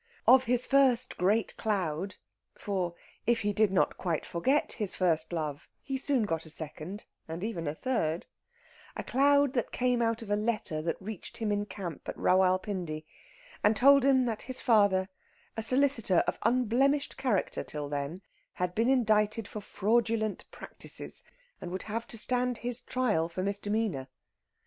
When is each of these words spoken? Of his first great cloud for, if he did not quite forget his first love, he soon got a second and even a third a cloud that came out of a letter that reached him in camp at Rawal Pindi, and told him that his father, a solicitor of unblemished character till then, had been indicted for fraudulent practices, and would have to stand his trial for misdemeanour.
Of 0.25 0.45
his 0.45 0.65
first 0.65 1.15
great 1.15 1.55
cloud 1.57 2.15
for, 2.55 2.95
if 3.27 3.41
he 3.41 3.53
did 3.53 3.71
not 3.71 3.99
quite 3.99 4.25
forget 4.25 4.71
his 4.71 4.95
first 4.95 5.31
love, 5.31 5.69
he 5.83 5.95
soon 5.95 6.23
got 6.23 6.43
a 6.43 6.49
second 6.49 7.05
and 7.27 7.43
even 7.43 7.67
a 7.67 7.75
third 7.75 8.25
a 8.95 9.03
cloud 9.03 9.53
that 9.53 9.71
came 9.71 10.01
out 10.01 10.23
of 10.23 10.31
a 10.31 10.35
letter 10.35 10.81
that 10.81 10.99
reached 10.99 11.37
him 11.37 11.51
in 11.51 11.67
camp 11.67 12.09
at 12.09 12.17
Rawal 12.17 12.57
Pindi, 12.57 13.05
and 13.63 13.75
told 13.75 14.03
him 14.03 14.25
that 14.25 14.41
his 14.41 14.59
father, 14.59 15.07
a 15.55 15.61
solicitor 15.61 16.23
of 16.25 16.39
unblemished 16.41 17.15
character 17.15 17.63
till 17.63 17.87
then, 17.87 18.23
had 18.53 18.73
been 18.73 18.89
indicted 18.89 19.47
for 19.47 19.61
fraudulent 19.61 20.49
practices, 20.49 21.23
and 21.61 21.69
would 21.69 21.83
have 21.83 22.07
to 22.07 22.17
stand 22.17 22.57
his 22.57 22.81
trial 22.81 23.29
for 23.29 23.43
misdemeanour. 23.43 24.07